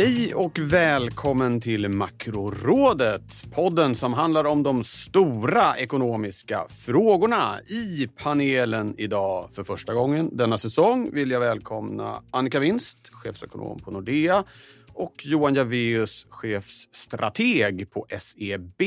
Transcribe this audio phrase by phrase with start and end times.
[0.00, 7.60] Hej och välkommen till Makrorådet, podden som handlar om de stora ekonomiska frågorna.
[7.68, 13.90] I panelen idag för första gången denna säsong vill jag välkomna Annika Winst, chefsekonom på
[13.90, 14.44] Nordea
[14.92, 18.82] och Johan Javeus, chefsstrateg på SEB.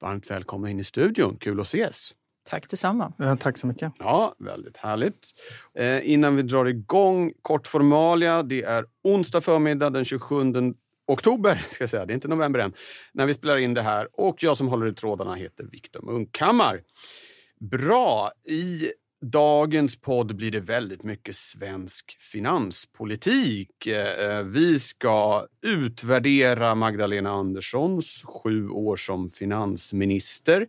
[0.00, 2.14] Varmt välkomna in i studion, kul att ses.
[2.42, 3.12] Tack detsamma.
[3.18, 3.92] Ja, tack så mycket.
[3.98, 5.30] Ja, väldigt härligt.
[5.74, 8.42] Eh, innan vi drar igång, kort formalia.
[8.42, 10.52] Det är onsdag förmiddag den 27
[11.06, 12.06] oktober, ska jag säga.
[12.06, 12.72] det är inte november än,
[13.12, 14.08] när vi spelar in det här.
[14.12, 16.80] Och jag som håller i trådarna heter Viktor Munkhammar.
[17.60, 18.30] Bra!
[18.48, 23.86] I dagens podd blir det väldigt mycket svensk finanspolitik.
[23.86, 30.66] Eh, Vi ska utvärdera Magdalena Anderssons sju år som finansminister.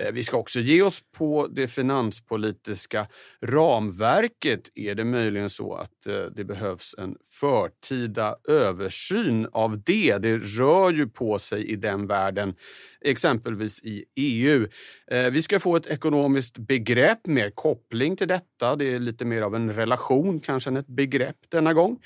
[0.00, 3.06] Eh, vi ska också ge oss på det finanspolitiska
[3.42, 4.70] ramverket.
[4.74, 10.18] Är det möjligen så att eh, det behövs en förtida översyn av det?
[10.18, 12.54] Det rör ju på sig i den världen,
[13.00, 14.68] exempelvis i EU.
[15.10, 18.76] Eh, vi ska få ett ekonomiskt begrepp med koppling till detta.
[18.76, 21.98] Det är lite mer av en relation kanske än ett begrepp denna gång.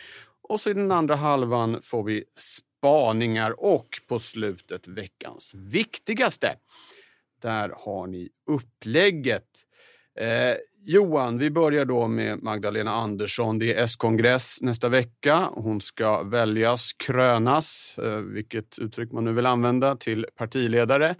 [0.48, 6.56] Och så i den andra halvan får vi spaningar och på slutet veckans viktigaste.
[7.46, 9.44] Där har ni upplägget.
[10.20, 13.58] Eh, Johan, vi börjar då med Magdalena Andersson.
[13.58, 15.48] Det är S-kongress nästa vecka.
[15.52, 21.14] Hon ska väljas, krönas, eh, vilket uttryck man nu vill använda, till partiledare.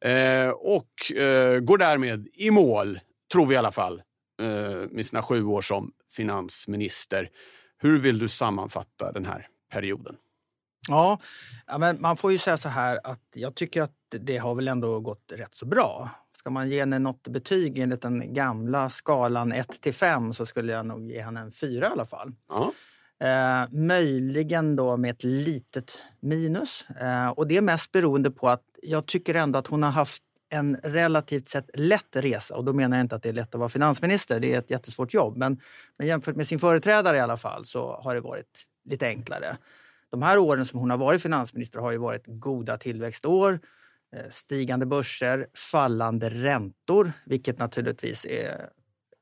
[0.00, 3.00] Eh, och eh, går därmed i mål,
[3.32, 4.02] tror vi i alla fall,
[4.42, 7.30] eh, med sina sju år som finansminister.
[7.78, 10.16] Hur vill du sammanfatta den här perioden?
[10.88, 11.18] Ja,
[11.78, 15.00] men man får ju säga så här att jag tycker att det har väl ändå
[15.00, 16.10] gått rätt så bra.
[16.36, 20.72] Ska man ge henne något betyg enligt den gamla skalan 1 till 5 så skulle
[20.72, 22.32] jag nog ge henne en 4 i alla fall.
[22.48, 22.72] Ja.
[23.20, 26.84] Eh, möjligen då med ett litet minus.
[27.00, 30.22] Eh, och det är mest beroende på att jag tycker ändå att hon har haft
[30.50, 32.56] en relativt sett lätt resa.
[32.56, 34.70] Och då menar jag inte att det är lätt att vara finansminister, det är ett
[34.70, 35.36] jättesvårt jobb.
[35.36, 35.60] Men,
[35.98, 39.56] men jämfört med sin företrädare i alla fall så har det varit lite enklare.
[40.10, 43.60] De här åren som hon har varit finansminister har ju varit goda tillväxtår,
[44.16, 48.68] eh, stigande börser, fallande räntor, vilket naturligtvis är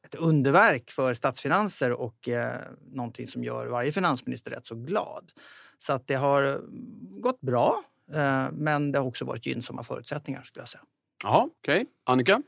[0.07, 2.61] ett underverk för statsfinanser och eh,
[2.93, 5.33] någonting som gör varje finansminister rätt så glad.
[5.79, 10.43] Så att det har mm, gått bra, eh, men det har också varit gynnsamma förutsättningar
[10.43, 10.83] skulle jag säga.
[11.25, 11.87] Jaha, okej.
[12.05, 12.43] Annika?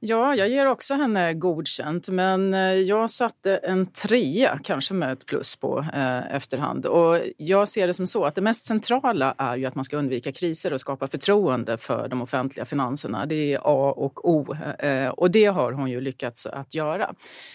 [0.00, 5.26] Ja, jag ger också henne godkänt, men eh, jag satte en trea, kanske med ett
[5.26, 6.86] plus på eh, efterhand.
[6.86, 9.96] Och jag ser det som så att det mest centrala är ju att man ska
[9.96, 13.26] undvika kriser och skapa förtroende för de offentliga finanserna.
[13.26, 17.14] Det är A och O eh, och det har hon ju lyckats att göra.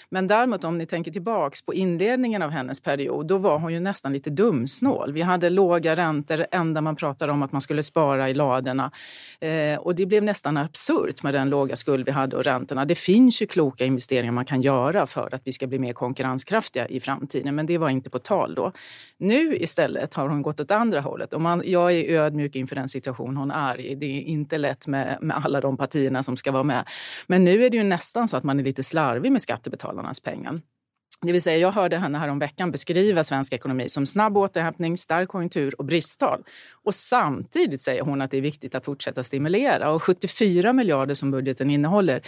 [0.10, 3.80] Men däremot om ni tänker tillbaks på inledningen av hennes period, då var hon ju
[3.80, 5.14] nästan lite dumsnål.
[5.14, 8.92] Vi hade låga räntor, det enda man pratade om att man skulle spara i ladorna.
[9.40, 12.86] Eh, och det blev nästan absurt med den låga skuld vi hade och räntorna.
[12.86, 16.88] Det finns ju kloka investeringar man kan göra för att vi ska bli mer konkurrenskraftiga
[16.88, 18.72] i framtiden, men det var inte på tal då.
[19.18, 22.90] Nu istället har hon gått åt andra hållet och man, jag är ödmjuk inför den
[22.90, 23.96] situation hon är i.
[23.96, 26.84] Det är inte lätt med, med alla de partierna som ska vara med.
[27.28, 30.62] Men nu är det ju nästan så att man är lite slarvig med skattebetalarnas pengar.
[31.26, 35.76] Det vill säga, jag hörde henne veckan beskriva svensk ekonomi som snabb återhämtning, stark konjunktur
[35.78, 36.44] och bristtal.
[36.84, 39.92] Och samtidigt säger hon att det är viktigt att fortsätta stimulera.
[39.92, 42.22] Och 74 miljarder som budgeten innehåller,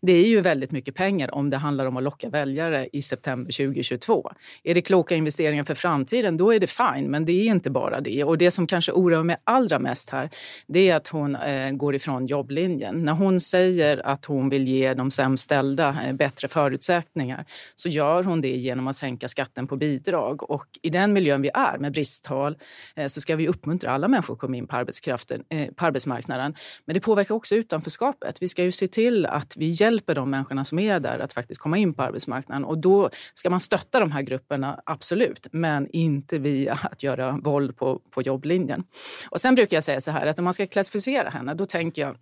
[0.00, 3.52] det är ju väldigt mycket pengar om det handlar om att locka väljare i september
[3.52, 4.32] 2022.
[4.62, 7.10] Är det kloka investeringar för framtiden, då är det fine.
[7.10, 8.24] Men det är inte bara det.
[8.24, 10.30] Och det som kanske oroar mig allra mest här,
[10.66, 13.04] det är att hon eh, går ifrån jobblinjen.
[13.04, 17.44] När hon säger att hon vill ge de sämst ställda eh, bättre förutsättningar
[17.76, 20.50] så gör hon det genom att sänka skatten på bidrag.
[20.50, 22.58] Och i den miljön vi är med bristtal
[22.96, 26.54] eh, så ska vi uppmuntra alla människor att komma in på, arbetskraften, eh, på arbetsmarknaden.
[26.84, 28.42] Men det påverkar också utanförskapet.
[28.42, 31.60] Vi ska ju se till att vi hjälper de människorna som är där att faktiskt
[31.60, 32.64] komma in på arbetsmarknaden.
[32.64, 37.76] Och då ska man stötta de här grupperna, absolut, men inte via att göra våld
[37.76, 38.84] på, på jobblinjen.
[39.30, 42.02] Och sen brukar jag säga så här att om man ska klassificera henne, då tänker
[42.02, 42.16] jag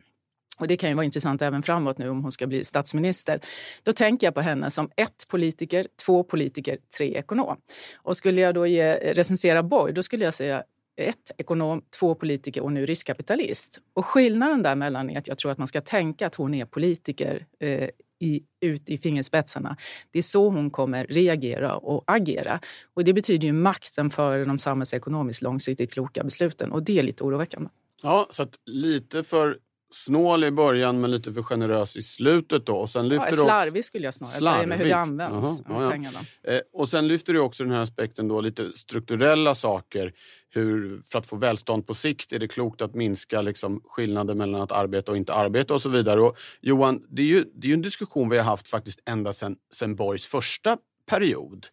[0.58, 3.40] och det kan ju vara intressant även framåt nu om hon ska bli statsminister.
[3.82, 7.56] Då tänker jag på henne som ett politiker, två politiker, tre ekonom.
[7.96, 10.62] Och skulle jag då ge, recensera Borg, då skulle jag säga
[10.96, 13.80] ett, ekonom, två politiker och nu riskkapitalist.
[13.92, 17.46] Och skillnaden däremellan är att jag tror att man ska tänka att hon är politiker
[17.60, 17.88] eh,
[18.20, 19.76] i, ut i fingerspetsarna.
[20.10, 22.60] Det är så hon kommer reagera och agera.
[22.94, 27.24] Och det betyder ju makten för de samhällsekonomiskt långsiktigt kloka besluten och det är lite
[27.24, 27.70] oroväckande.
[28.02, 29.58] Ja, så att lite för
[29.90, 32.76] snål i början men lite för generös i slutet då.
[32.76, 35.62] Och sen lyfter ja, slarvig skulle jag snarare säga med hur det används.
[35.66, 36.18] Aha, ja, pengarna.
[36.42, 40.12] Eh, och sen lyfter du också den här aspekten då lite strukturella saker.
[40.50, 44.60] Hur, för att få välstånd på sikt är det klokt att minska liksom, skillnaden mellan
[44.60, 46.20] att arbeta och inte arbeta och så vidare.
[46.20, 49.32] Och, Johan, det är ju, det är ju en diskussion vi har haft faktiskt ända
[49.32, 50.76] sedan sen Borgs första
[51.10, 51.66] period.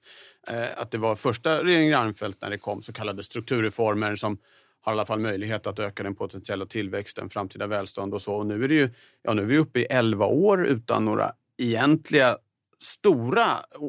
[0.48, 4.38] Eh, att det var första regeringen Reinfeldt när det kom så kallade strukturreformer som
[4.86, 8.34] har i alla fall möjlighet att öka den potentiella tillväxten, framtida välstånd och så.
[8.34, 8.90] Och nu är, det ju,
[9.22, 12.38] ja, nu är vi uppe i 11 år utan några egentliga
[12.80, 13.48] stora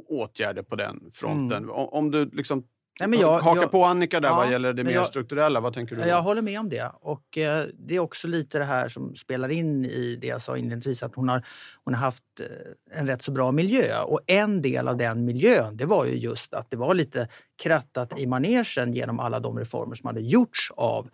[0.09, 1.65] åtgärder på den fronten.
[1.65, 1.71] Mm.
[1.71, 2.65] Om du liksom
[3.01, 5.61] Nej, men jag, Haka jag, på Annika där ja, vad gäller det mer jag, strukturella.
[5.61, 6.03] Vad tänker du?
[6.03, 6.93] Jag håller med om det.
[7.01, 10.57] Och eh, Det är också lite det här som spelar in i det jag sa
[10.57, 11.03] inledningsvis.
[11.03, 11.47] Att hon har,
[11.85, 14.03] hon har haft eh, en rätt så bra miljö.
[14.03, 17.29] Och en del av den miljön det var ju just att det var lite
[17.63, 21.11] krattat i manegen genom alla de reformer som hade gjorts av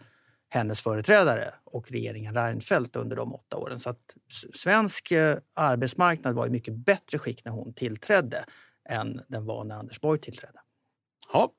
[0.49, 3.78] hennes företrädare och regeringen Reinfeldt under de åtta åren.
[3.78, 4.17] Så att
[4.55, 8.44] svensk eh, arbetsmarknad var i mycket bättre skick när hon tillträdde
[8.88, 10.58] än den var när Anders Borg tillträdde.
[11.32, 11.52] Ja.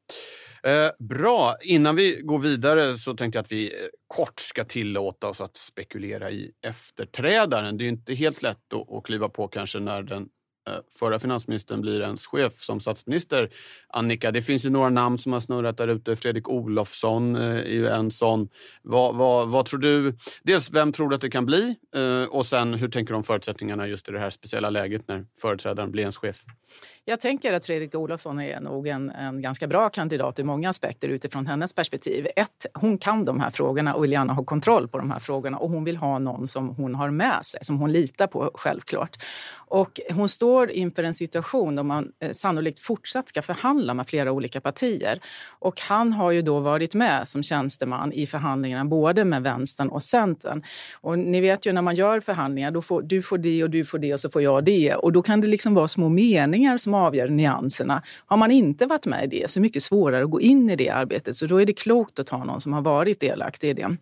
[0.64, 1.56] Eh, bra.
[1.62, 5.58] Innan vi går vidare så tänkte jag att vi eh, kort ska tillåta oss att
[5.58, 7.78] spekulera i efterträdaren.
[7.78, 10.28] Det är inte helt lätt att, att kliva på kanske när den
[10.70, 13.50] Eh, förra finansministern blir ens chef som statsminister.
[13.88, 16.16] Annika, det finns ju några namn som har snurrat där ute.
[16.16, 18.50] Fredrik Olofsson eh, är ju en sån.
[18.82, 20.18] Vad, vad, vad, tror du?
[20.44, 21.76] Dels, vem tror du att det kan bli?
[21.96, 25.26] Eh, och sen, hur tänker du om förutsättningarna just i det här speciella läget när
[25.42, 26.46] företrädaren blir ens chef?
[27.06, 31.10] Jag tänker att Fredrik Olofsson är nog en, en ganska bra kandidat ur många aspekter
[31.10, 32.28] utifrån hennes perspektiv.
[32.36, 35.58] Ett, hon kan de här frågorna och vill gärna ha kontroll på de här frågorna
[35.58, 39.18] och hon vill ha någon som hon har med sig, som hon litar på självklart.
[39.56, 44.32] Och hon står inför en situation då man eh, sannolikt fortsatt ska förhandla med flera
[44.32, 45.20] olika partier.
[45.60, 50.04] Och han har ju då varit med som tjänsteman i förhandlingarna både med vänstern och
[50.04, 50.64] Centern.
[51.02, 53.86] Och ni vet ju när man gör förhandlingar, då får, du får det och du
[53.86, 54.96] får det och så får jag det.
[54.96, 58.02] Och då kan det liksom vara små meningar som avgör nyanserna.
[58.26, 60.70] Har man inte varit med i det så är det mycket svårare att gå in
[60.70, 61.36] i det arbetet.
[61.36, 63.98] Så då är det klokt att ta någon som har varit delaktig i det.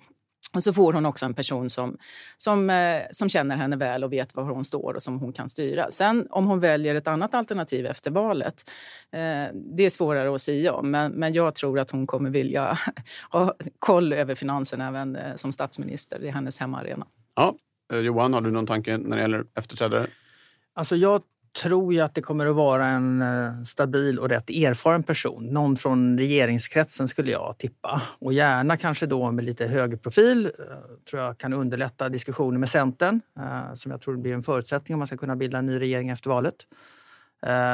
[0.54, 1.98] Och så får hon också en person som,
[2.38, 5.50] som, eh, som känner henne väl och vet var hon står och som hon kan
[5.50, 5.90] styra.
[5.90, 8.70] Sen om hon väljer ett annat alternativ efter valet,
[9.12, 9.20] eh,
[9.54, 10.92] det är svårare att säga om.
[10.92, 12.78] Men, men jag tror att hon kommer vilja
[13.32, 16.20] ha koll över finanserna även eh, som statsminister.
[16.20, 17.08] Det är hennes hemmaarena.
[17.36, 17.56] Ja.
[17.94, 20.08] Johan, har du någon tanke när det gäller efterträdare?
[20.74, 21.22] Alltså jag
[21.54, 25.46] tror jag att det kommer att vara en eh, stabil och rätt erfaren person.
[25.46, 28.02] Någon från regeringskretsen skulle jag tippa.
[28.20, 30.46] Och gärna kanske då med lite högre profil.
[30.46, 30.52] Eh,
[31.10, 35.00] tror jag kan underlätta diskussioner med Centern eh, som jag tror blir en förutsättning om
[35.00, 36.56] man ska kunna bilda en ny regering efter valet.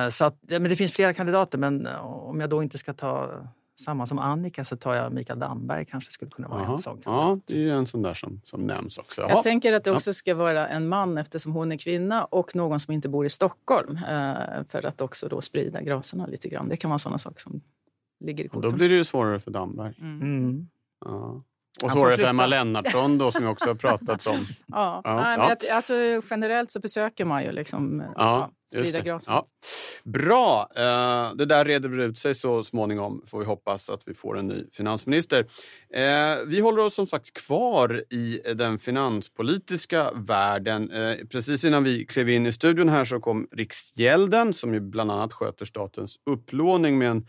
[0.10, 3.32] Så att, men det finns flera kandidater men om jag då inte ska ta
[3.80, 6.72] samma som Annika så tar jag Mikael Damberg kanske skulle kunna vara Aha.
[6.72, 9.22] en sån Ja, det är en sån där som, som nämns också.
[9.22, 9.30] Jaha.
[9.30, 12.80] Jag tänker att det också ska vara en man eftersom hon är kvinna och någon
[12.80, 16.70] som inte bor i Stockholm eh, för att också då sprida graserna lite grann.
[16.70, 17.62] Det kan vara såna saker som
[18.20, 18.72] ligger i korten.
[18.72, 19.94] Då blir det ju svårare för Damberg.
[20.02, 20.22] Mm.
[20.22, 20.68] Mm.
[21.06, 21.44] Ja.
[21.84, 24.46] Och så var det Emma Lennartsson då, som vi också har pratat om.
[24.68, 25.56] ja, ja, Nej, ja.
[25.60, 25.94] Men alltså,
[26.30, 29.34] generellt så besöker man ju liksom, ja, ja, sprida grasen.
[29.34, 29.48] Ja.
[30.04, 30.70] Bra!
[30.78, 34.48] Uh, det där reder ut sig så småningom, får vi hoppas att vi får en
[34.48, 35.40] ny finansminister.
[35.40, 40.92] Uh, vi håller oss som sagt kvar i den finanspolitiska världen.
[40.92, 45.12] Uh, precis innan vi klev in i studion här så kom Riksgälden som ju bland
[45.12, 47.26] annat sköter statens upplåning med en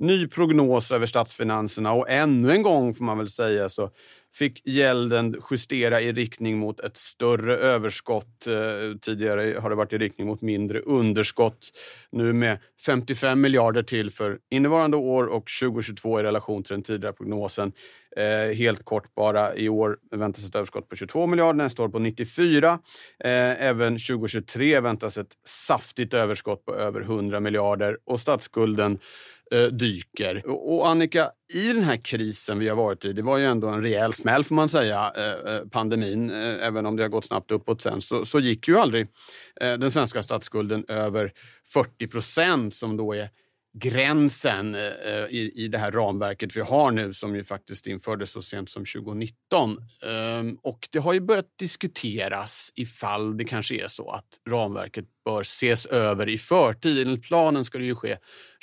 [0.00, 3.90] ny prognos över statsfinanserna och ännu en gång får man väl säga så
[4.32, 8.46] fick gälden justera i riktning mot ett större överskott.
[8.46, 11.70] Eh, tidigare har det varit i riktning mot mindre underskott.
[12.12, 17.12] Nu med 55 miljarder till för innevarande år och 2022 i relation till den tidigare
[17.12, 17.72] prognosen.
[18.16, 21.98] Eh, helt kort bara, i år väntas ett överskott på 22 miljarder, nästa år på
[21.98, 22.78] 94.
[23.24, 28.98] Eh, även 2023 väntas ett saftigt överskott på över 100 miljarder och statsskulden
[29.54, 30.42] Eh, dyker.
[30.46, 33.68] Och, och, Annika, i den här krisen vi har varit i, det var ju ändå
[33.68, 37.24] en rejäl smäll får man säga, eh, eh pandemin, eh, även om det har gått
[37.24, 39.06] snabbt uppåt sen, så, så gick ju aldrig
[39.60, 41.32] eh, den svenska statsskulden över
[41.72, 43.28] 40 procent som då är
[43.72, 48.30] gränsen eh, eh, i, i det här ramverket vi har nu som ju faktiskt infördes
[48.30, 49.76] så sent som 2019.
[50.06, 55.40] Ehm, och det har ju börjat diskuteras ifall det kanske är så att ramverket bör
[55.40, 57.06] ses över i förtid.
[57.06, 58.16] Enligt planen ska det ju ske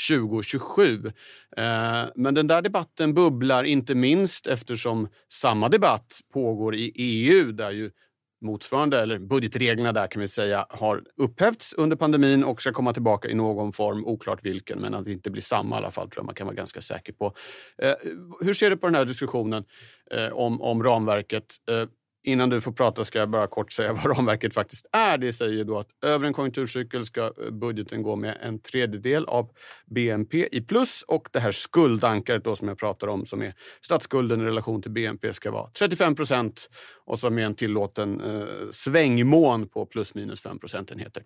[0.10, 1.12] 2027.
[1.58, 7.72] Ehm, men den där debatten bubblar inte minst eftersom samma debatt pågår i EU där
[7.72, 7.92] ju
[8.42, 13.30] motsvarande, eller budgetreglerna där kan vi säga, har upphävts under pandemin och ska komma tillbaka
[13.30, 16.22] i någon form, oklart vilken, men att det inte blir samma i alla fall tror
[16.22, 17.34] jag man kan vara ganska säker på.
[17.82, 17.94] Eh,
[18.42, 19.64] hur ser du på den här diskussionen
[20.12, 21.56] eh, om, om ramverket?
[21.70, 21.90] Eh,
[22.28, 25.18] Innan du får prata ska jag bara kort säga vad ramverket faktiskt är.
[25.18, 29.50] Det säger då att över en konjunkturcykel ska eh, budgeten gå med en tredjedel av
[29.86, 34.42] BNP i plus och det här skuldankaret då som jag pratar om som är statsskulden
[34.42, 36.70] i relation till BNP ska vara 35 procent
[37.06, 41.24] och så med en tillåten eh, svängmån på plus minus 5 procentenheter.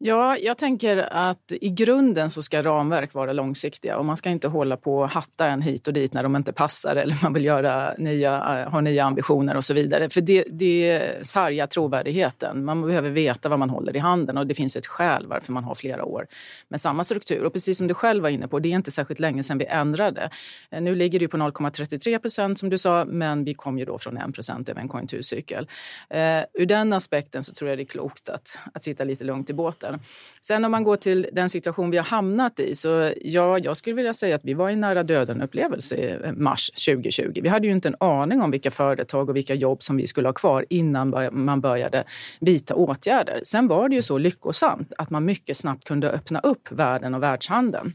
[0.00, 4.48] Ja, jag tänker att i grunden så ska ramverk vara långsiktiga och man ska inte
[4.48, 7.44] hålla på och hatta en hit och dit när de inte passar eller man vill
[7.44, 10.10] göra nya, eh, ha nya ambitioner och så vidare.
[10.10, 12.64] För det, det sargar trovärdigheten.
[12.64, 15.64] Man behöver veta vad man håller i handen och det finns ett skäl varför man
[15.64, 16.26] har flera år
[16.68, 17.44] med samma struktur.
[17.44, 19.64] Och precis som du själv var inne på, det är inte särskilt länge sedan vi
[19.64, 20.30] ändrade.
[20.70, 23.98] Eh, nu ligger det på 0,33 procent som du sa, men vi kom ju då
[23.98, 25.68] från 1 procent över en konjunkturcykel.
[26.14, 29.50] Uh, ur den aspekten så tror jag det är klokt att, att sitta lite lugnt
[29.50, 30.00] i båten staten.
[30.40, 33.96] Sen om man går till den situation vi har hamnat i så ja, jag skulle
[33.96, 37.40] vilja säga att vi var i nära döden-upplevelse i eh, mars 2020.
[37.42, 40.28] Vi hade ju inte en aning om vilka företag och vilka jobb som vi skulle
[40.28, 42.04] ha kvar innan man började
[42.40, 43.40] vidta åtgärder.
[43.44, 47.22] Sen var det ju så lyckosamt att man mycket snabbt kunde öppna upp världen och
[47.22, 47.92] världshandeln.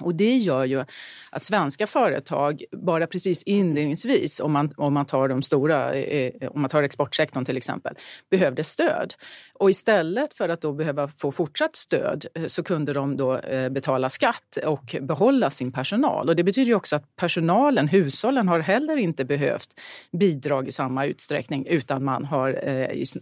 [0.00, 0.84] Och det gör ju
[1.30, 6.60] att svenska företag bara precis inledningsvis, om man, om man tar de stora, eh, om
[6.60, 7.94] man tar exportsektorn till exempel,
[8.30, 9.14] behövde stöd.
[9.54, 13.70] Och istället för att då behöva få fortsatt stöd eh, så kunde de då eh,
[13.70, 16.28] betala skatt och behålla sin personal.
[16.28, 19.80] Och det betyder också att personalen, hushållen, har heller inte behövt
[20.12, 22.74] bidrag i samma utsträckning utan man har eh,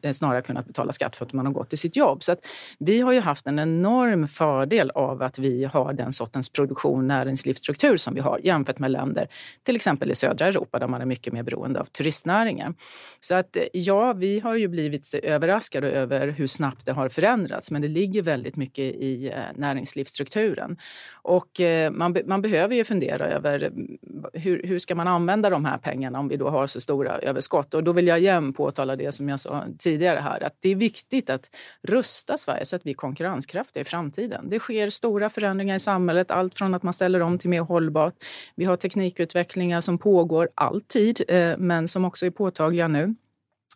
[0.02, 2.22] eh, snarare kunnat betala skatt för att man har gått till sitt jobb.
[2.22, 2.46] Så att
[2.78, 7.96] vi har ju haft en enorm fördel av att vi har den sortens produktion, näringslivsstruktur
[7.96, 9.28] som vi har jämfört med länder,
[9.62, 12.74] till exempel i södra Europa där man är mycket mer beroende av turistnäringen.
[13.20, 17.70] Så att eh, ja, vi har ju blivit överraskade över hur snabbt det har förändrats,
[17.70, 20.76] men det ligger väldigt mycket i eh, näringslivsstrukturen.
[21.22, 23.98] Och eh, man, man behöver ju fundera över mm,
[24.32, 27.74] hur, hur ska man använda de här pengarna om vi då har så stora överskott?
[27.74, 30.76] Och då vill jag igen påtala det som jag sa tidigare här, att det är
[30.76, 31.50] viktigt att
[31.82, 34.50] rusta Sverige så att vi är konkurrenskraftiga i framtiden.
[34.50, 38.14] Det sker stora förändringar i samhället, allt från att man ställer om till mer hållbart.
[38.54, 43.14] Vi har teknikutvecklingar som pågår alltid, eh, men som också är påtagliga nu.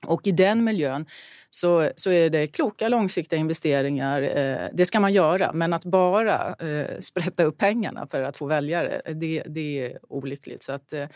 [0.06, 1.06] Och i den miljön
[1.50, 4.22] så, så är det kloka långsiktiga investeringar.
[4.22, 8.46] Eh, det ska man göra, men att bara eh, sprätta upp pengarna för att få
[8.46, 10.62] väljare, eh, det, det är olyckligt.
[10.62, 11.06] Så att, eh,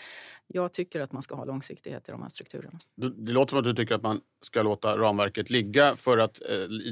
[0.46, 2.78] jag tycker att man ska ha långsiktighet i de här strukturerna.
[2.96, 6.42] Det låter som att du tycker att man ska låta ramverket ligga för att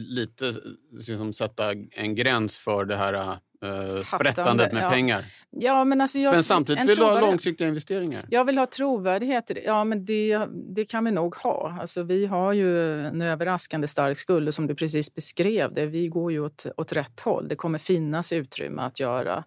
[0.08, 0.54] lite
[0.92, 4.90] liksom, sätta en gräns för det här uh, sprättandet med ja.
[4.90, 5.24] pengar.
[5.50, 8.26] Ja, men, alltså jag, men samtidigt vill du ha långsiktiga investeringar.
[8.30, 9.60] Jag vill ha trovärdighet i det.
[9.60, 11.76] Ja, men det, det kan vi nog ha.
[11.80, 15.86] Alltså, vi har ju en överraskande stark skuld som du precis beskrev det.
[15.86, 17.48] Vi går ju åt, åt rätt håll.
[17.48, 19.44] Det kommer finnas utrymme att göra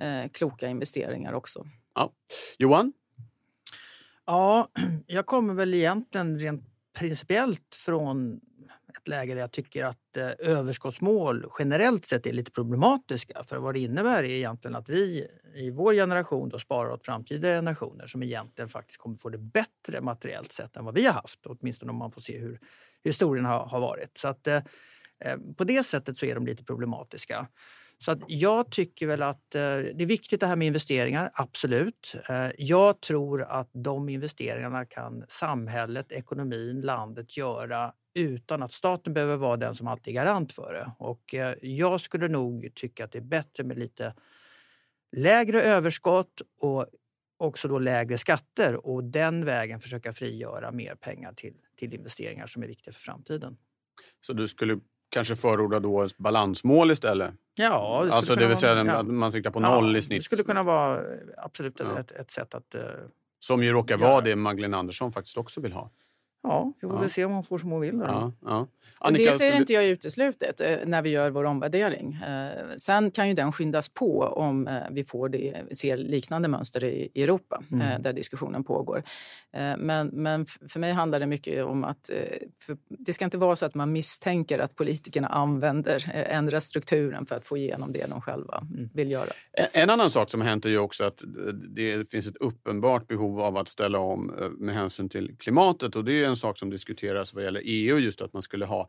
[0.00, 1.66] eh, kloka investeringar också.
[1.94, 2.12] Ja.
[2.58, 2.92] Johan?
[4.26, 4.68] Ja,
[5.06, 6.62] jag kommer väl egentligen rent
[6.98, 8.40] principiellt från
[9.00, 13.42] exakt läge där jag tycker att eh, överskottsmål generellt sett är lite problematiska.
[13.44, 17.48] För vad det innebär är egentligen att vi i vår generation då sparar åt framtida
[17.48, 21.46] generationer som egentligen faktiskt kommer få det bättre materiellt sett än vad vi har haft.
[21.46, 22.58] Åtminstone om man får se hur
[23.04, 24.18] historien har, har varit.
[24.18, 24.62] Så att eh,
[25.24, 27.48] eh, på det sättet så är de lite problematiska.
[28.04, 32.14] Så att jag tycker väl att eh, det är viktigt det här med investeringar, absolut.
[32.28, 39.36] Eh, jag tror att de investeringarna kan samhället, ekonomin, landet göra utan att staten behöver
[39.36, 40.92] vara den som alltid är garant för det.
[40.98, 44.14] Och eh, jag skulle nog tycka att det är bättre med lite
[45.16, 46.86] lägre överskott och
[47.38, 52.62] också då lägre skatter och den vägen försöka frigöra mer pengar till, till investeringar som
[52.62, 53.56] är viktiga för framtiden.
[54.20, 57.34] Så du skulle kanske förorda då ett balansmål istället?
[57.54, 58.92] Ja, det alltså det vill säga ja.
[58.92, 60.18] att man siktar på noll ja, i snitt?
[60.18, 61.02] Det skulle kunna vara
[61.36, 61.98] absolut ja.
[61.98, 62.74] ett, ett sätt att...
[62.74, 62.82] Uh...
[63.38, 65.90] Som ju råkar vara det Magdalena Andersson faktiskt också vill ha.
[66.42, 67.00] Ja, vi får Ja.
[67.00, 67.98] väl se om hon får som hon vill.
[67.98, 68.04] Då.
[68.04, 68.66] Ja, ja.
[69.02, 72.12] Annika, det ser skulle- inte jag uteslutet eh, när vi gör vår omvärdering.
[72.26, 76.84] Eh, sen kan ju den skyndas på om eh, vi får det, ser liknande mönster
[76.84, 79.02] i, Europa eh, där diskussionen pågår.
[79.78, 82.10] Men, men för mig handlar det mycket om att
[82.88, 87.46] det ska inte vara så att man misstänker att politikerna använder, ändrar strukturen för att
[87.46, 89.30] få igenom det de själva vill göra.
[89.52, 91.22] En- En annan sak som har hänt är ju också att
[91.76, 96.12] det finns ett uppenbart behov av att ställa om med hänsyn till klimatet och det
[96.12, 98.88] är en sak som diskuteras vad gäller EU just att man skulle ha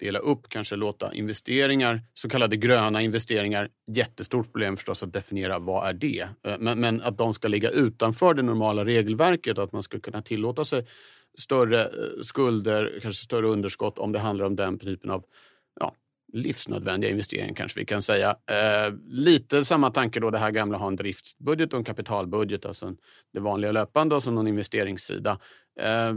[0.00, 5.88] dela upp, kanske låta investeringar, så kallade gröna investeringar, jättestort problem förstås att definiera vad
[5.88, 9.72] är det, eh, men, men att de ska ligga utanför det normala regelverket och att
[9.72, 10.86] man ska kunna tillåta sig
[11.38, 15.24] större eh, skulder, kanske större underskott om det handlar om den typen av
[15.80, 15.94] ja,
[16.32, 18.30] livsnödvändiga investeringar kanske vi kan säga.
[18.30, 22.86] Eh, lite samma tanke då det här gamla ha en driftsbudget och en kapitalbudget, alltså
[22.86, 22.96] en,
[23.32, 25.38] det vanliga löpande och så någon investeringssida.
[25.80, 26.14] Eh,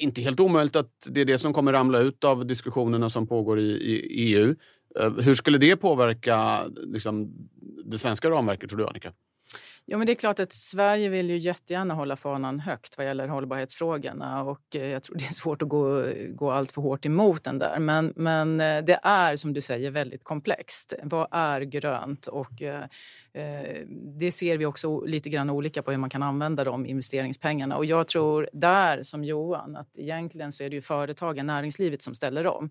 [0.00, 3.58] inte helt omöjligt att det är det som kommer ramla ut av diskussionerna som pågår
[3.58, 4.54] i, i EU.
[5.00, 7.32] Eh, hur skulle det påverka liksom,
[7.84, 9.12] det svenska ramverket tror du Annika?
[9.86, 13.28] Jo, men det är klart att Sverige vill ju jättegärna hålla fanan högt vad gäller
[13.28, 17.44] hållbarhetsfrågorna och eh, jag tror det är svårt att gå, gå allt för hårt emot
[17.44, 17.78] den där.
[17.78, 20.94] Men, men eh, det är som du säger väldigt komplext.
[21.02, 22.26] Vad är grönt?
[22.26, 22.62] Och
[24.18, 27.76] det ser vi också lite grann olika på hur man kan använda de investeringspengarna.
[27.76, 32.14] Och jag tror där som Johan att egentligen så är det ju företagen, näringslivet som
[32.14, 32.70] ställer om.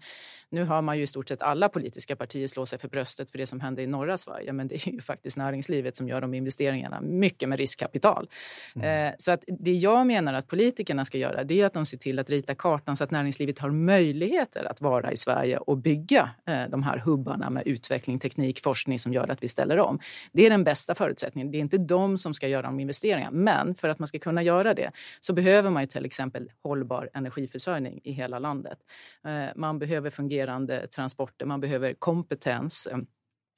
[0.50, 3.38] Nu hör man ju i stort sett alla politiska partier slå sig för bröstet för
[3.38, 6.34] det som hände i norra Sverige, men det är ju faktiskt näringslivet som gör de
[6.34, 8.30] investeringarna, mycket med riskkapital.
[8.76, 11.98] Eh, så att det jag menar att politikerna ska göra, det är att de ser
[11.98, 16.30] till att rita kartan så att näringslivet har möjligheter att vara i Sverige och bygga
[16.48, 20.00] eh, de här hubbarna med utveckling, teknik, forskning som gör att vi ställer om.
[20.32, 21.52] Det är den bästa förutsättningen.
[21.52, 24.44] Det är inte de som ska göra de investeringarna, men för att man ska kunna
[24.44, 28.80] göra det så behöver man ju till exempel hållbar energiförsörjning i hela landet.
[29.26, 32.98] Eh, man behöver fungerande transporter, man behöver kompetens eh,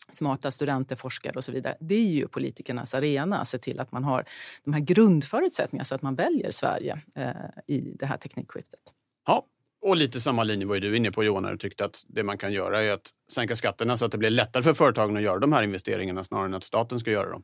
[0.10, 1.78] smarta studenter, forskare och så vidare.
[1.80, 4.26] Det är ju politikernas arena att se till att man har
[4.64, 7.32] de här grundförutsättningarna så att man väljer Sverige eh,
[7.68, 8.80] i det här teknikskiftet.
[9.26, 9.46] Ja,
[9.82, 12.24] och lite samma linje var ju du inne på Johan när du tyckte att det
[12.24, 15.24] man kan göra är att sänka skatterna så att det blir lättare för företagen att
[15.24, 17.44] göra de här investeringarna snarare än att staten ska göra dem.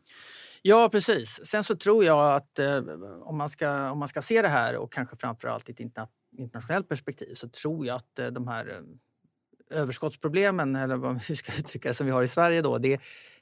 [0.61, 1.39] Ja, precis.
[1.43, 2.81] Sen så tror jag att eh,
[3.21, 6.07] om, man ska, om man ska se det här och kanske framförallt i ett interna
[6.37, 11.51] internationellt perspektiv så tror jag att eh, de här eh, överskottsproblemen, eller vad vi ska
[11.59, 13.01] uttrycka det, som vi har i Sverige då, det,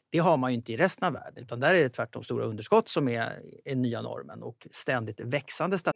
[0.10, 1.44] det har man ju inte i resten av världen.
[1.44, 5.78] Utan där är det tvärtom stora underskott som är, är nya normen och ständigt växande
[5.78, 5.96] stat-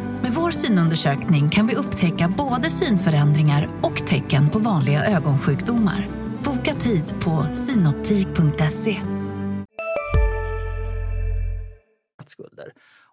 [0.31, 6.07] Med vår synundersökning kan vi upptäcka både synförändringar och tecken på vanliga ögonsjukdomar.
[6.43, 9.01] Boka tid på synoptik.se.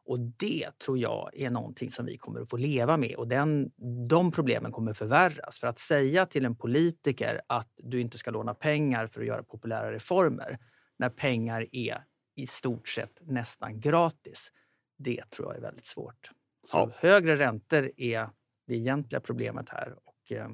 [0.04, 3.70] Och det tror jag är någonting som vi kommer att få leva med och den,
[4.08, 5.58] de problemen kommer förvärras.
[5.58, 9.42] För att säga till en politiker att du inte ska låna pengar för att göra
[9.42, 10.58] populära reformer
[10.98, 12.04] när pengar är
[12.36, 14.50] i stort sett nästan gratis,
[14.98, 16.30] det tror jag är väldigt svårt.
[16.72, 16.90] Ja.
[16.96, 18.28] Högre räntor är
[18.66, 20.46] det egentliga problemet här och eh,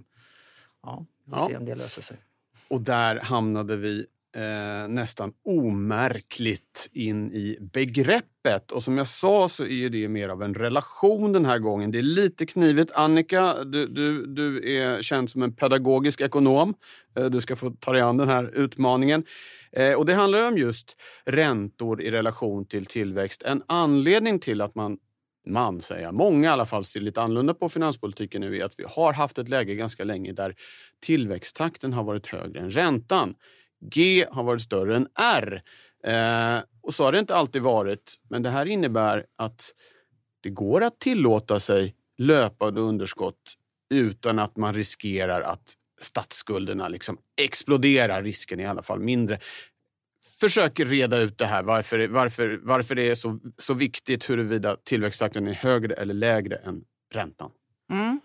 [0.82, 1.48] ja, vi får Ja.
[1.48, 2.16] se om det löser sig.
[2.68, 8.72] Och där hamnade vi eh, nästan omärkligt in i begreppet.
[8.72, 11.90] Och som jag sa så är det mer av en relation den här gången.
[11.90, 12.92] Det är lite knivigt.
[12.94, 16.74] Annika, du, du, du är känd som en pedagogisk ekonom.
[17.16, 19.24] Eh, du ska få ta dig an den här utmaningen.
[19.72, 23.42] Eh, och det handlar om just räntor i relation till tillväxt.
[23.42, 24.98] En anledning till att man
[25.46, 28.78] man säger jag, många i alla fall ser lite annorlunda på finanspolitiken nu är att
[28.78, 30.54] vi har haft ett läge ganska länge där
[31.00, 33.34] tillväxttakten har varit högre än räntan.
[33.80, 35.62] G har varit större än R.
[36.04, 38.14] Eh, och så har det inte alltid varit.
[38.30, 39.70] Men det här innebär att
[40.42, 43.54] det går att tillåta sig löpande underskott
[43.90, 48.22] utan att man riskerar att statsskulderna liksom exploderar.
[48.22, 49.38] Risken är i alla fall mindre.
[50.40, 55.46] Försök reda ut det här, varför, varför, varför det är så, så viktigt huruvida tillväxttakten
[55.48, 56.84] är högre eller lägre än
[57.14, 57.50] räntan.
[57.90, 58.20] Mm.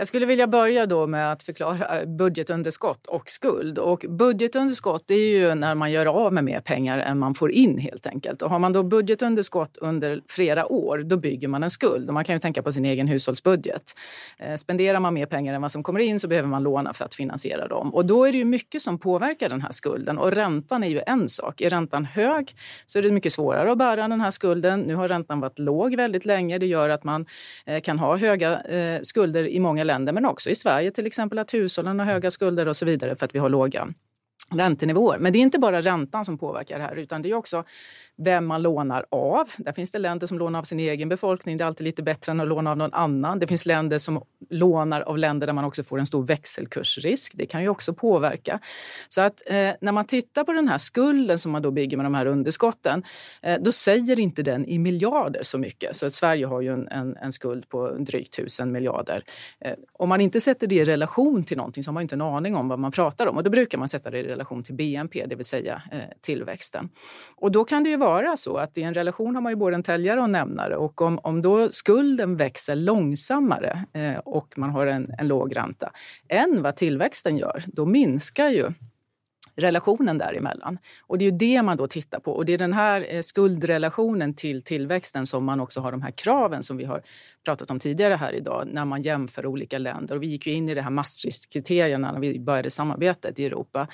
[0.00, 3.78] Jag skulle vilja börja då med att förklara eh, budgetunderskott och skuld.
[3.78, 7.78] Och budgetunderskott är ju när man gör av med mer pengar än man får in
[7.78, 8.42] helt enkelt.
[8.42, 12.08] Och har man då budgetunderskott under flera år, då bygger man en skuld.
[12.08, 13.82] Och man kan ju tänka på sin egen hushållsbudget.
[14.38, 17.04] Eh, spenderar man mer pengar än vad som kommer in så behöver man låna för
[17.04, 17.94] att finansiera dem.
[17.94, 20.18] Och då är det ju mycket som påverkar den här skulden.
[20.18, 21.60] Och räntan är ju en sak.
[21.60, 24.80] Är räntan hög så är det mycket svårare att bära den här skulden.
[24.80, 26.58] Nu har räntan varit låg väldigt länge.
[26.58, 27.26] Det gör att man
[27.66, 28.60] eh, kan ha höga
[29.02, 32.68] skulder i många länder, men också i Sverige till exempel att hushållen har höga skulder
[32.68, 33.88] och så vidare för att vi har låga
[34.50, 35.18] räntenivåer.
[35.18, 37.64] Men det är inte bara räntan som påverkar det här utan det är också
[38.22, 39.50] vem man lånar av.
[39.56, 41.56] Där finns det länder som lånar av sin egen befolkning.
[41.56, 43.38] Det är alltid lite bättre än att låna av någon annan.
[43.38, 47.32] Det finns länder som lånar av länder där man också får en stor växelkursrisk.
[47.36, 48.60] Det kan ju också påverka.
[49.08, 52.06] Så att eh, när man tittar på den här skulden som man då bygger med
[52.06, 53.02] de här underskotten,
[53.42, 55.96] eh, då säger inte den i miljarder så mycket.
[55.96, 59.24] Så att Sverige har ju en, en, en skuld på drygt tusen miljarder.
[59.60, 62.20] Eh, om man inte sätter det i relation till någonting så har man inte en
[62.20, 63.36] aning om vad man pratar om.
[63.36, 66.88] Och då brukar man sätta det i relation till BNP, det vill säga eh, tillväxten.
[67.36, 69.76] Och då kan det ju vara så att i en relation har man ju både
[69.76, 74.70] en täljare och en nämnare och om, om då skulden växer långsammare eh, och man
[74.70, 75.92] har en, en låg ränta
[76.28, 78.72] än vad tillväxten gör, då minskar ju
[79.60, 80.78] relationen däremellan.
[81.06, 82.32] Och det är ju det man då tittar på.
[82.32, 86.10] Och det är den här eh, skuldrelationen till tillväxten som man också har de här
[86.10, 87.02] kraven som vi har
[87.44, 90.16] pratat om tidigare här idag när man jämför olika länder.
[90.16, 93.88] Och vi gick ju in i det här Maastrichtkriterierna när vi började samarbetet i Europa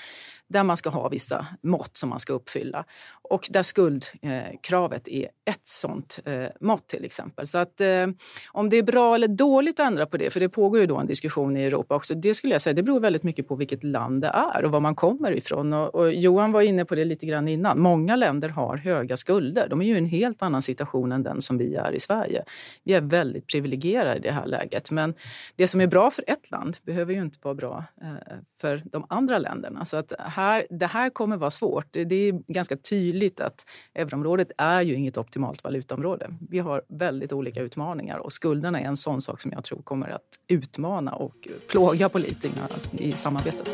[0.48, 2.84] där man ska ha vissa mått som man ska uppfylla.
[3.22, 7.46] Och där skuldkravet är ett sånt eh, mått till exempel.
[7.46, 8.06] Så att eh,
[8.52, 10.96] om det är bra eller dåligt att ändra på det, för det pågår ju då
[10.96, 13.84] en diskussion i Europa också, det skulle jag säga, det beror väldigt mycket på vilket
[13.84, 15.72] land det är och var man kommer ifrån.
[15.72, 17.80] Och, och Johan var inne på det lite grann innan.
[17.80, 19.68] Många länder har höga skulder.
[19.68, 22.44] De är ju i en helt annan situation än den som vi är i Sverige.
[22.84, 24.90] Vi är väldigt privilegierade i det här läget.
[24.90, 25.14] Men
[25.56, 29.06] det som är bra för ett land behöver ju inte vara bra eh, för de
[29.08, 29.84] andra länderna.
[29.84, 31.86] Så att här, det här kommer vara svårt.
[31.92, 36.34] Det är ganska tydligt att euroområdet är ju inget optimalt valutaområde.
[36.50, 40.08] Vi har väldigt olika utmaningar och skulderna är en sån sak som jag tror kommer
[40.08, 43.70] att utmana och plåga politikerna i samarbetet.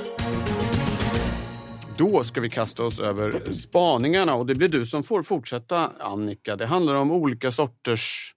[1.98, 6.56] Då ska vi kasta oss över spaningarna och det blir du som får fortsätta Annika.
[6.56, 8.34] Det handlar om olika sorters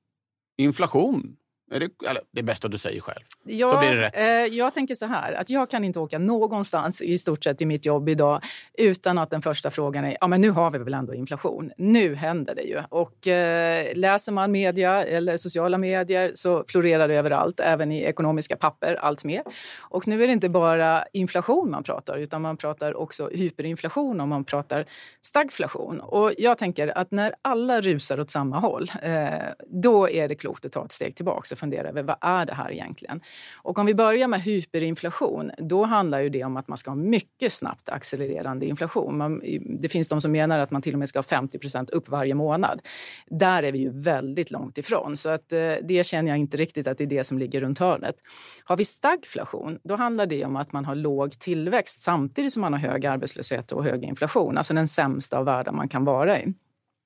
[0.58, 1.36] inflation.
[1.76, 3.24] Är det, eller, det är bäst att du säger själv.
[3.44, 4.18] Ja, så blir det rätt.
[4.18, 7.66] Eh, jag tänker så här, att jag kan inte åka någonstans i stort sett i
[7.66, 8.42] mitt jobb idag
[8.78, 11.72] utan att den första frågan är, ja men nu har vi väl ändå inflation.
[11.78, 12.82] Nu händer det ju.
[12.90, 18.56] Och eh, läser man media eller sociala medier så florerar det överallt, även i ekonomiska
[18.56, 19.44] papper, allt mer.
[19.82, 24.28] Och nu är det inte bara inflation man pratar, utan man pratar också hyperinflation och
[24.28, 24.86] man pratar
[25.22, 26.00] stagflation.
[26.00, 29.30] Och jag tänker att när alla rusar åt samma håll, eh,
[29.68, 32.72] då är det klokt att ta ett steg tillbaka fundera över vad är det här
[32.72, 33.22] egentligen?
[33.62, 36.96] Och om vi börjar med hyperinflation, då handlar ju det om att man ska ha
[36.96, 39.18] mycket snabbt accelererande inflation.
[39.18, 39.42] Man,
[39.82, 41.60] det finns de som menar att man till och med ska ha 50
[41.92, 42.82] upp varje månad.
[43.28, 46.88] Där är vi ju väldigt långt ifrån, så att, eh, det känner jag inte riktigt
[46.88, 48.16] att det är det som ligger runt hörnet.
[48.64, 52.74] Har vi stagflation, då handlar det om att man har låg tillväxt samtidigt som man
[52.74, 56.54] har hög arbetslöshet och hög inflation, alltså den sämsta av världar man kan vara i.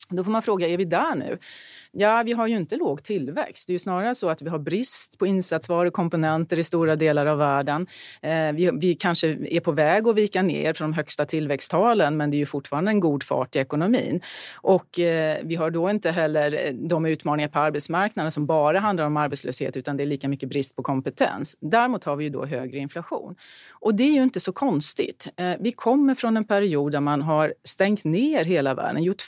[0.09, 1.37] Då får man fråga, är vi där nu?
[1.91, 3.67] Ja, vi har ju inte låg tillväxt.
[3.67, 6.95] Det är ju snarare så att vi har brist på insatsvaror, och komponenter i stora
[6.95, 7.87] delar av världen.
[8.21, 12.31] Eh, vi, vi, kanske är på väg att vika ner från de högsta tillväxttalen men
[12.31, 14.21] det är ju fortfarande en god fart i ekonomin.
[14.55, 19.05] Och eh, vi har då inte heller eh, de utmaningar på arbetsmarknaden som bara handlar
[19.05, 21.57] om arbetslöshet utan det är lika mycket brist på kompetens.
[21.61, 23.35] Däremot har vi ju då högre inflation.
[23.71, 25.33] Och det är ju inte så konstigt.
[25.35, 29.21] Eh, vi kommer från en period där man har stängt ner hela världen, gjort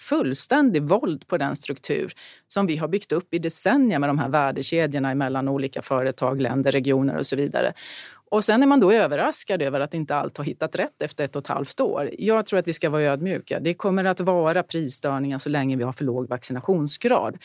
[0.72, 2.14] fullständig våld på den struktur
[2.48, 6.72] som vi har byggt upp i decennier med de här värdekedjorna mellan olika företag, länder,
[6.72, 7.74] regioner och så vidare.
[8.32, 11.36] Och sen är man då överraskad över att inte allt har hittat rätt efter ett
[11.36, 12.10] och ett halvt år.
[12.18, 13.60] Jag tror att vi ska vara ödmjuka.
[13.60, 17.38] Det kommer att vara prisstörningar så länge vi har för låg vaccinationsgrad.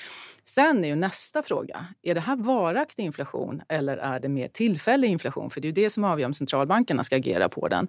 [0.44, 5.08] Sen är ju nästa fråga, är det här varaktig inflation eller är det mer tillfällig
[5.08, 5.50] inflation?
[5.50, 7.88] För det är ju det som avgör om centralbankerna ska agera på den.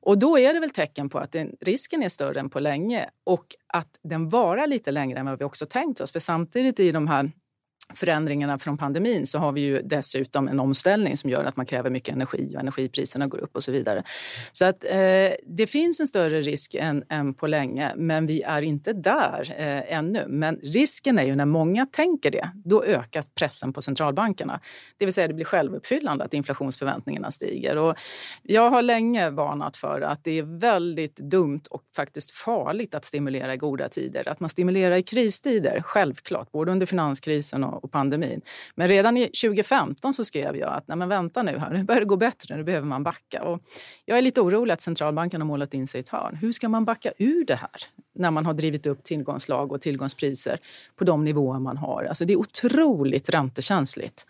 [0.00, 3.10] Och då är det väl tecken på att den, risken är större än på länge
[3.24, 6.12] och att den varar lite längre än vad vi också tänkt oss.
[6.12, 7.30] För samtidigt i de här
[7.94, 11.90] förändringarna från pandemin så har vi ju dessutom en omställning som gör att man kräver
[11.90, 14.02] mycket energi och energipriserna går upp och så vidare.
[14.52, 18.62] Så att eh, det finns en större risk än, än på länge, men vi är
[18.62, 20.24] inte där eh, ännu.
[20.28, 24.60] Men risken är ju när många tänker det, då ökar pressen på centralbankerna.
[24.96, 27.76] Det vill säga det blir självuppfyllande att inflationsförväntningarna stiger.
[27.76, 27.96] Och
[28.42, 33.54] jag har länge varnat för att det är väldigt dumt och faktiskt farligt att stimulera
[33.54, 34.28] i goda tider.
[34.28, 38.40] Att man stimulerar i kristider, självklart, både under finanskrisen och, och pandemin.
[38.74, 42.00] Men redan i 2015 så skrev jag att nej men vänta nu här, nu börjar
[42.00, 43.42] det gå bättre, nu behöver man backa.
[43.42, 43.62] Och
[44.04, 46.36] jag är lite orolig att centralbanken har målat in sig i ett hörn.
[46.36, 47.70] Hur ska man backa ur det här
[48.14, 50.58] när man har drivit upp tillgångslag och tillgångspriser
[50.96, 52.04] på de nivåer man har?
[52.04, 54.26] Alltså det är otroligt räntekänsligt.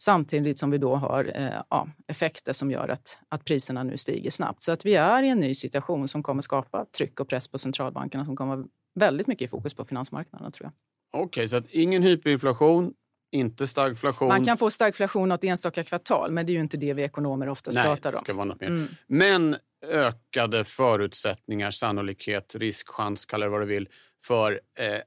[0.00, 4.30] Samtidigt som vi då har eh, ja, effekter som gör att, att priserna nu stiger
[4.30, 4.62] snabbt.
[4.62, 7.58] Så att vi är i en ny situation som kommer skapa tryck och press på
[7.58, 10.72] centralbankerna som kommer vara väldigt mycket i fokus på finansmarknaderna tror jag.
[11.12, 12.92] Okej, okay, så att ingen hyperinflation,
[13.32, 14.28] inte stagflation.
[14.28, 17.48] Man kan få stagflation något enstaka kvartal, men det är ju inte det vi ekonomer
[17.48, 18.18] oftast Nej, pratar om.
[18.18, 18.68] Det ska vara något mer.
[18.68, 18.88] Mm.
[19.06, 23.88] Men ökade förutsättningar, sannolikhet, riskchans, kalla det vad du vill,
[24.24, 25.00] för eh,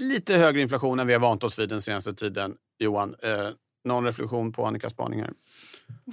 [0.00, 2.54] lite högre inflation än vi har vant oss vid den senaste tiden.
[2.78, 3.48] Johan, eh,
[3.84, 5.32] någon reflektion på Annikas spaningar?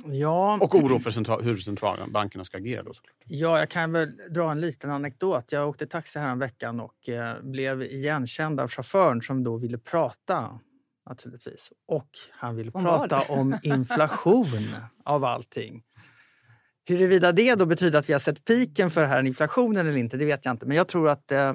[0.05, 0.57] Ja.
[0.61, 3.15] Och oro för central, hur centralbankerna ska agera då såklart.
[3.27, 5.51] Ja, jag kan väl dra en liten anekdot.
[5.51, 9.77] Jag åkte taxi här en veckan och eh, blev igenkänd av chauffören som då ville
[9.77, 10.59] prata
[11.09, 11.71] naturligtvis.
[11.87, 15.83] Och han ville om prata om inflation av allting.
[16.85, 20.25] Huruvida det då betyder att vi har sett piken för här inflationen eller inte, det
[20.25, 20.65] vet jag inte.
[20.65, 21.53] Men jag tror att eh,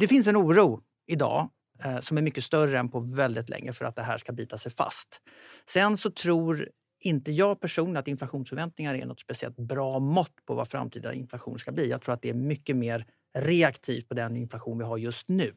[0.00, 1.48] det finns en oro idag
[1.84, 4.58] eh, som är mycket större än på väldigt länge för att det här ska bita
[4.58, 5.20] sig fast.
[5.68, 6.68] Sen så tror
[7.04, 11.72] inte jag personligen att inflationsförväntningar är något speciellt bra mått på vad framtida inflation ska
[11.72, 11.90] bli.
[11.90, 13.06] Jag tror att det är mycket mer
[13.38, 15.54] reaktivt på den inflation vi har just nu.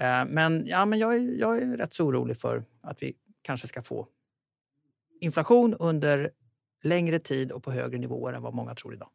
[0.00, 3.68] Eh, men, ja, men jag, är, jag är rätt så orolig för att vi kanske
[3.68, 4.08] ska få
[5.20, 6.30] inflation under
[6.82, 9.10] längre tid och på högre nivåer än vad många tror idag.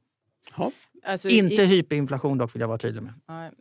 [0.57, 0.71] Ja.
[1.05, 3.13] Alltså, inte i, hyperinflation dock vill jag vara tydlig med.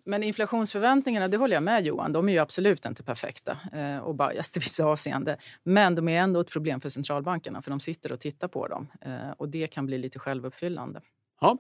[0.05, 4.15] Men inflationsförväntningarna, det håller jag med Johan, de är ju absolut inte perfekta eh, och
[4.15, 5.37] biased i vissa avseenden.
[5.65, 8.89] Men de är ändå ett problem för centralbankerna för de sitter och tittar på dem
[9.01, 11.01] eh, och det kan bli lite självuppfyllande.
[11.41, 11.59] Ja.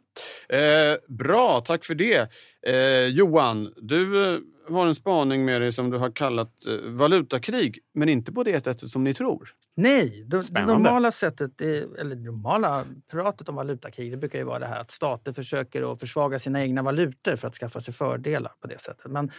[0.56, 2.28] Eh, bra, tack för det.
[2.66, 7.78] Eh, Johan, du eh, har en spaning med dig som du har kallat eh, valutakrig,
[7.94, 9.50] men inte på det sättet som ni tror.
[9.76, 14.58] Nej, det, det normala sättet, eller det normala pratet om valutakrig det brukar ju vara
[14.58, 18.52] det här att stater försöker att försvaga sina egna valutor för att skaffa sig fördelar
[18.60, 19.10] på det sättet.
[19.10, 19.30] Men,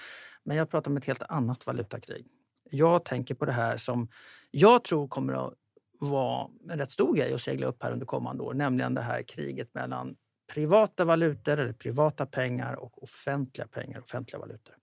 [0.43, 2.25] men jag pratar om ett helt annat valutakrig.
[2.71, 4.07] Jag tänker på det här som
[4.51, 5.53] jag tror kommer att
[5.99, 9.23] vara en rätt stor grej att segla upp här under kommande år, nämligen det här
[9.23, 10.15] kriget mellan
[10.53, 14.75] privata valutor eller privata pengar och offentliga pengar, offentliga valutor.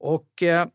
[0.00, 0.66] Och eh,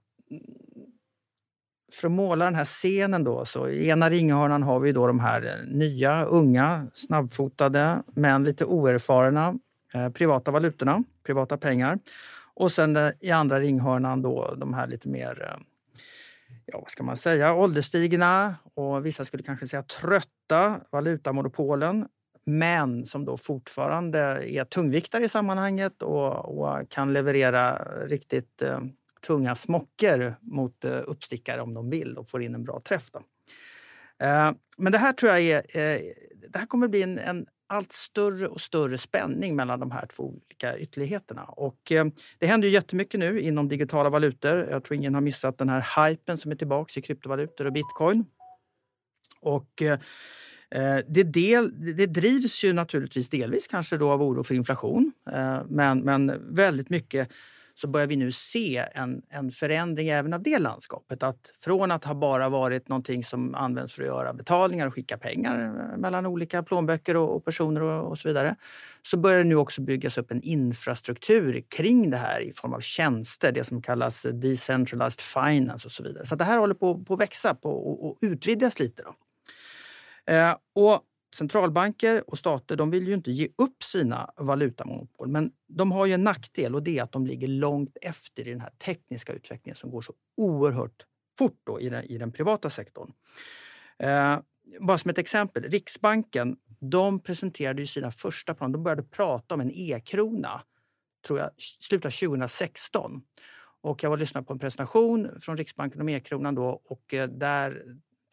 [1.93, 5.19] för att måla den här scenen då, så i ena ringhörnan har vi då de
[5.19, 9.55] här eh, nya, unga, snabbfotade men lite oerfarna
[9.93, 11.99] eh, privata valutorna, privata pengar.
[12.53, 15.63] Och sen eh, i andra ringhörnan då de här lite mer, eh,
[16.65, 22.07] ja vad ska man säga, ålderstigna och vissa skulle kanske säga trötta valutamonopolen
[22.45, 24.19] men som då fortfarande
[24.53, 28.79] är tungviktare i sammanhanget och, och kan leverera riktigt eh,
[29.21, 33.11] tunga smockor mot eh, uppstickare om de vill och får in en bra träff.
[33.11, 33.19] Då.
[34.25, 36.01] Eh, men det här tror jag är, eh,
[36.49, 40.23] det här kommer bli en, en, allt större och större spänning mellan de här två
[40.23, 41.43] olika ytterligheterna.
[41.43, 42.05] Och, eh,
[42.39, 44.67] det händer ju jättemycket nu inom digitala valutor.
[44.69, 48.25] Jag tror ingen har missat den här hypen som är tillbaka i kryptovalutor och bitcoin.
[49.41, 49.83] Och
[50.75, 55.61] Eh, det, del, det drivs ju naturligtvis delvis kanske då av oro för inflation eh,
[55.69, 57.29] men, men väldigt mycket
[57.81, 61.23] så börjar vi nu se en, en förändring även av det landskapet.
[61.23, 65.17] Att från att ha bara varit någonting som används för att göra betalningar och skicka
[65.17, 68.55] pengar eh, mellan olika plånböcker och, och personer och, och, så vidare
[69.01, 72.79] så börjar det nu också byggas upp en infrastruktur kring det här i form av
[72.79, 76.25] tjänster, det som kallas decentralized finance och så vidare.
[76.25, 79.03] Så det här håller på, på att växa på, och, och utvidgas lite.
[79.03, 79.13] Då.
[80.33, 81.01] Eh, och
[81.35, 86.13] centralbanker och stater de vill ju inte ge upp sina valutamonopol men de har ju
[86.13, 89.75] en nackdel och det är att de ligger långt efter i den här tekniska utvecklingen
[89.75, 91.05] som går så oerhört
[91.37, 93.11] fort då i, den, i den privata sektorn.
[93.99, 94.39] Eh,
[94.79, 98.73] bara som ett exempel, Riksbanken de presenterade ju sina första planer.
[98.73, 100.61] De började prata om en e-krona
[101.27, 103.21] tror jag, slutet av 2016.
[103.81, 107.29] Och jag var och lyssnade på en presentation från Riksbanken om e-kronan då och eh,
[107.29, 107.83] där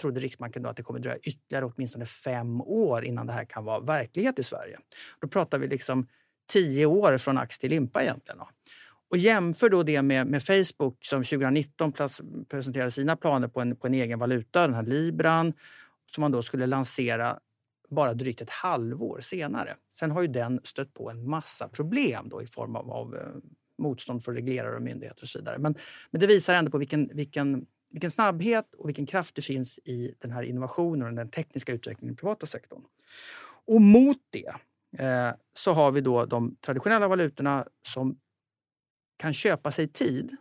[0.01, 3.65] trodde Riksbanken då att det kommer dröja ytterligare åtminstone fem år innan det här kan
[3.65, 4.79] vara verklighet i Sverige.
[5.21, 6.07] Då pratar vi liksom
[6.53, 8.41] tio år från ax till limpa egentligen.
[9.11, 11.93] Och jämför då det med, med Facebook som 2019
[12.49, 15.53] presenterade sina planer på en, på en egen valuta, den här libran,
[16.07, 17.39] som man då skulle lansera
[17.91, 19.75] bara drygt ett halvår senare.
[19.95, 23.23] Sen har ju den stött på en massa problem då i form av, av eh,
[23.79, 25.59] motstånd från reglerare och myndigheter och så vidare.
[25.59, 25.75] Men,
[26.11, 30.15] men det visar ändå på vilken, vilken vilken snabbhet och vilken kraft det finns i
[30.19, 32.83] den här innovationen och den tekniska utvecklingen i den privata sektorn.
[33.67, 34.53] Och mot det
[35.05, 38.19] eh, så har vi då de traditionella valutorna som
[39.19, 40.37] kan köpa sig tid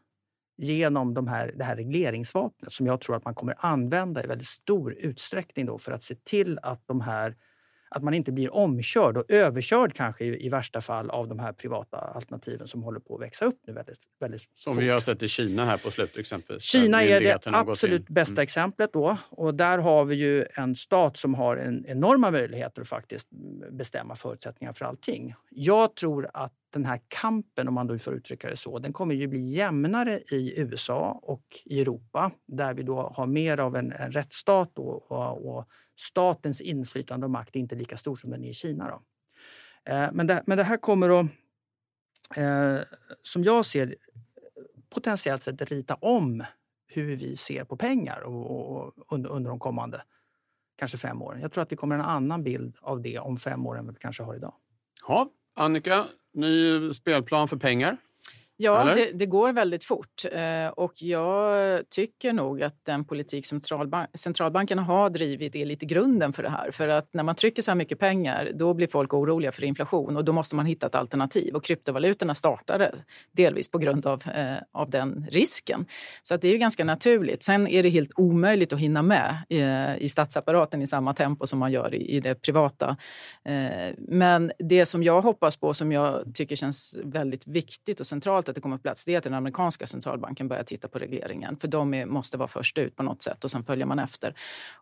[0.57, 4.47] genom de här, det här regleringsvapnet som jag tror att man kommer använda i väldigt
[4.47, 7.35] stor utsträckning då för att se till att de här
[7.89, 11.53] att man inte blir omkörd och överkörd kanske i, i, värsta fall av de här
[11.53, 14.83] privata alternativen som håller på att växa upp nu väldigt, väldigt Som fort.
[14.83, 16.63] vi har sett i Kina här på slutet exempelvis.
[16.63, 18.43] Kina är det absolut bästa mm.
[18.43, 22.87] exemplet då och där har vi ju en stat som har en enorma möjligheter att
[22.87, 23.27] faktiskt
[23.71, 25.33] bestämma förutsättningar för allting.
[25.49, 29.15] Jag tror att den här kampen, om man då får uttrycka det så, den kommer
[29.15, 33.91] ju bli jämnare i USA och i Europa där vi då har mer av en,
[33.91, 38.43] en rättsstat och, och, och, statens inflytande och makt är inte lika stor som den
[38.43, 38.89] är i Kina.
[38.89, 39.01] Då.
[39.93, 41.25] Eh, men, det, men det här kommer att,
[42.35, 42.79] eh,
[43.21, 43.95] som jag ser
[44.89, 46.43] potentiellt sett rita om
[46.87, 50.01] hur vi ser på pengar och, och under, under de kommande
[50.77, 51.41] kanske fem åren.
[51.41, 53.95] Jag tror att vi kommer en annan bild av det om fem år än vad
[53.95, 54.53] vi kanske har idag.
[55.07, 56.05] Ja, Annika,
[56.37, 57.97] ny spelplan för pengar.
[58.59, 60.25] Ja, det, det, går väldigt fort.
[60.31, 65.85] Eh, och jag tycker nog att den politik som centralbank, centralbankerna har drivit är lite
[65.85, 66.71] grunden för det här.
[66.71, 70.17] För att när man trycker så här mycket pengar, då blir folk oroliga för inflation
[70.17, 71.55] och då måste man hitta ett alternativ.
[71.55, 72.95] Och kryptovalutorna startade
[73.31, 75.85] delvis på grund av, eh, av den risken.
[76.21, 77.43] Så att det är ju ganska naturligt.
[77.43, 79.61] Sen är det helt omöjligt att hinna med i,
[80.05, 82.97] i statsapparaten i samma tempo som man gör i, i det privata.
[83.45, 88.46] Eh, men det som jag hoppas på, som jag tycker känns väldigt viktigt och centralt
[88.49, 91.57] att det kommer på plats det är att den amerikanska centralbanken börjar titta på regleringen.
[91.57, 94.33] För de är, måste vara först ut på något sätt och sen följer man efter.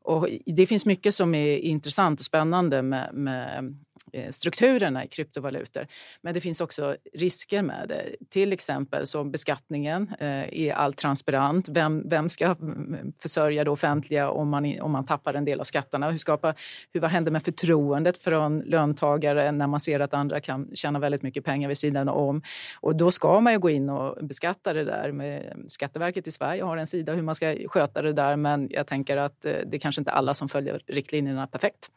[0.01, 3.77] Och det finns mycket som är intressant och spännande med, med
[4.15, 5.87] Eh, strukturerna i kryptovalutor.
[6.21, 8.15] Men det finns också risker med det.
[8.29, 11.69] Till exempel så beskattningen eh, är allt transparent.
[11.69, 15.59] Vem, vem ska mm, mm, försörja det offentliga om man, om man tappar en del
[15.59, 16.09] av skatterna?
[16.09, 16.53] Hur, skapa,
[16.93, 21.21] hur, vad händer med förtroendet från löntagare när man ser att andra kan tjäna väldigt
[21.21, 22.41] mycket pengar vid sidan om?
[22.81, 25.11] Och då ska man ju gå in och beskatta det där.
[25.11, 28.67] Med mm, Skatteverket i Sverige har en sida hur man ska sköta det där men
[28.71, 31.89] jag tänker att eh, det är kanske inte alla som följer riktlinjerna perfekt.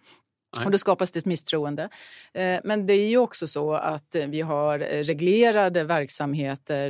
[0.64, 1.88] Och då skapas det ett misstroende.
[2.34, 6.88] Eh, men det är ju också så att eh, vi har eh, reglerade verksamheter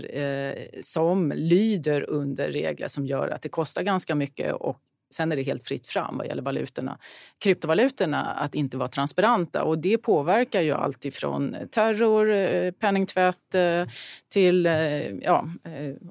[0.83, 4.79] som lyder under regler som gör att det kostar ganska mycket och
[5.15, 6.99] Sen är det helt fritt fram vad gäller valutorna.
[7.39, 9.65] kryptovalutorna att inte vara transparenta.
[9.65, 13.55] Och det påverkar ju allt ifrån terror, penningtvätt
[14.33, 14.65] till
[15.23, 15.49] ja,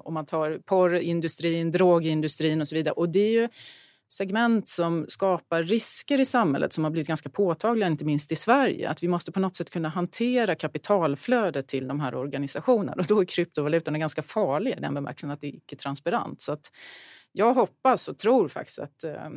[0.04, 2.92] om man tar porrindustrin, drogindustrin och så vidare.
[2.92, 3.48] Och det är ju
[4.08, 8.88] segment som skapar risker i samhället som har blivit ganska påtagliga, inte minst i Sverige.
[8.88, 12.92] Att vi måste på något sätt kunna hantera kapitalflödet till de här organisationerna.
[12.98, 16.42] Och då är kryptovalutorna ganska farliga i den bemärkelsen att det är icke-transparent.
[16.42, 16.72] Så att
[17.32, 19.30] jag hoppas och tror faktiskt att eh,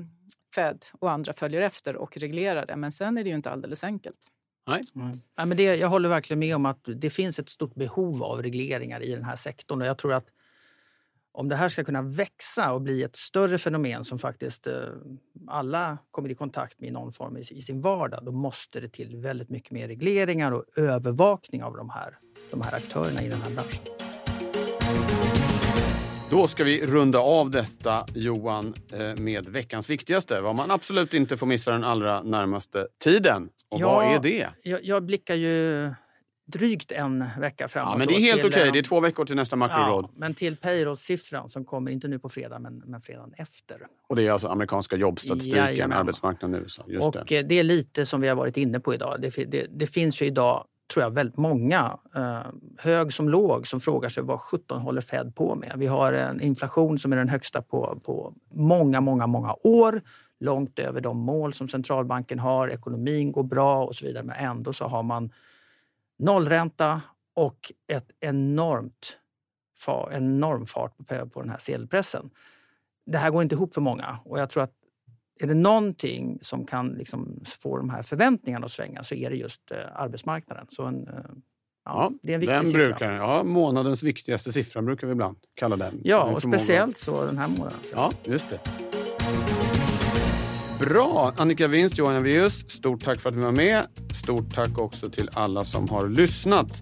[0.55, 2.75] Fed och andra följer efter och reglerar det.
[2.75, 4.17] Men sen är det ju inte alldeles enkelt.
[4.67, 4.83] Nej.
[4.95, 5.21] Mm.
[5.35, 8.43] Ja, men det, jag håller verkligen med om att det finns ett stort behov av
[8.43, 9.81] regleringar i den här sektorn.
[9.81, 10.25] Och jag tror att
[11.33, 14.73] om det här ska kunna växa och bli ett större fenomen som faktiskt eh,
[15.47, 19.17] alla kommer i kontakt med i någon form i, sin vardag, då måste det till
[19.17, 22.17] väldigt mycket mer regleringar och övervakning av de här,
[22.51, 23.83] de här aktörerna i den här branschen.
[26.31, 30.41] Då ska vi runda av detta, Johan, eh, med veckans viktigaste.
[30.41, 33.49] Vad man absolut inte får missa den allra närmaste tiden.
[33.69, 34.49] Och ja, vad är det?
[34.63, 35.85] Jag, jag blickar ju
[36.51, 37.93] drygt en vecka framåt.
[37.93, 38.49] Ja, men det är helt okej.
[38.49, 38.71] Okay.
[38.71, 40.05] Det är två veckor till nästa makroråd.
[40.05, 43.77] Ja, men till payroll-siffran som kommer inte nu på fredag, men, men fredagen efter.
[44.09, 45.97] Och det är alltså amerikanska jobbstatistiken, Jajamän.
[45.97, 46.83] arbetsmarknaden i USA.
[46.87, 47.37] Just och det.
[47.37, 47.59] Eh, det.
[47.59, 49.21] är lite som vi har varit inne på idag.
[49.21, 52.41] Det, det, det finns ju idag tror jag, väldigt många, eh,
[52.77, 55.73] hög som låg, som frågar sig vad 17 håller Fed på med.
[55.77, 60.01] Vi har en inflation som är den högsta på, på många, många, många år.
[60.39, 62.67] Långt över de mål som centralbanken har.
[62.67, 64.23] Ekonomin går bra och så vidare.
[64.23, 65.31] Men ändå så har man
[66.21, 67.01] nollränta
[67.35, 69.17] och ett enormt
[70.11, 72.29] enorm fart på, på den här sedelpressen.
[73.05, 74.73] Det här går inte ihop för många och jag tror att
[75.39, 79.35] är det någonting som kan liksom få de här förväntningarna att svänga så är det
[79.35, 80.65] just eh, arbetsmarknaden.
[80.69, 81.13] Så en, eh,
[81.85, 82.79] ja, det är en viktig den siffra.
[82.79, 86.01] Brukar, ja, månadens viktigaste siffra brukar vi ibland kalla den.
[86.03, 87.79] Ja, och speciellt så den här månaden.
[87.93, 89.00] Ja, just det.
[90.81, 91.33] Bra!
[91.37, 93.85] Annika Winst, Johan Javeus, stort tack för att du var med.
[94.13, 96.81] Stort tack också till alla som har lyssnat.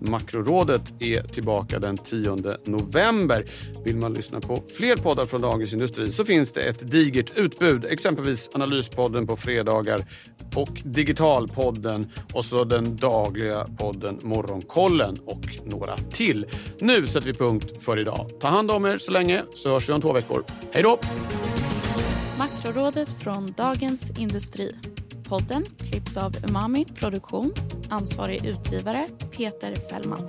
[0.00, 3.44] Makrorådet är tillbaka den 10 november.
[3.84, 7.86] Vill man lyssna på fler poddar från Dagens Industri så finns det ett digert utbud.
[7.90, 10.06] Exempelvis Analyspodden på fredagar
[10.54, 16.46] och Digitalpodden och så den dagliga podden Morgonkollen och några till.
[16.80, 18.30] Nu sätter vi punkt för idag.
[18.40, 20.44] Ta hand om er så länge så hörs vi om två veckor.
[20.72, 20.98] Hej då!
[22.40, 24.76] Makrorådet från Dagens Industri.
[25.28, 27.52] Podden klipps av Umami Produktion.
[27.88, 30.28] Ansvarig utgivare Peter Fällman.